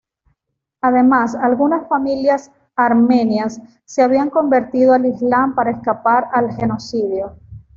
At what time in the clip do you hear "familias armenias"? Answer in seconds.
1.87-3.61